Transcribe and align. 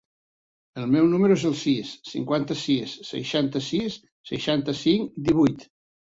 El 0.79 0.85
meu 0.93 1.09
número 1.11 1.35
es 1.39 1.43
el 1.49 1.53
sis, 1.63 1.91
cinquanta-sis, 2.13 2.97
seixanta-sis, 3.11 4.01
seixanta-cinc, 4.33 5.15
divuit. 5.31 5.71